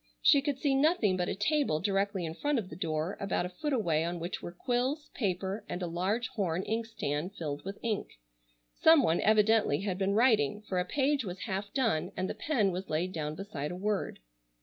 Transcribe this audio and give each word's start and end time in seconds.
She 0.23 0.41
could 0.41 0.57
see 0.57 0.73
nothing 0.73 1.15
but 1.15 1.29
a 1.29 1.35
table 1.35 1.79
directly 1.79 2.25
in 2.25 2.33
front 2.33 2.57
of 2.57 2.69
the 2.71 2.75
door 2.75 3.17
about 3.19 3.45
a 3.45 3.49
foot 3.49 3.71
away 3.71 4.03
on 4.03 4.19
which 4.19 4.41
were 4.41 4.51
quills, 4.51 5.09
paper, 5.13 5.63
and 5.69 5.83
a 5.83 5.85
large 5.85 6.29
horn 6.29 6.63
inkstand 6.63 7.35
filled 7.35 7.63
with 7.63 7.77
ink. 7.83 8.13
Some 8.73 9.03
one 9.03 9.21
evidently 9.21 9.81
had 9.81 9.99
been 9.99 10.15
writing, 10.15 10.63
for 10.63 10.79
a 10.79 10.85
page 10.85 11.23
was 11.23 11.41
half 11.41 11.71
done, 11.71 12.11
and 12.17 12.27
the 12.27 12.33
pen 12.33 12.71
was 12.71 12.89
laid 12.89 13.11
down 13.13 13.35
beside 13.35 13.69
a 13.69 13.75
word. 13.75 14.17